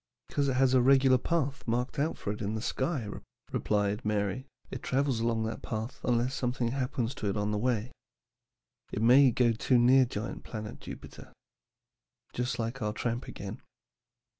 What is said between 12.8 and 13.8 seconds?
our tramp again.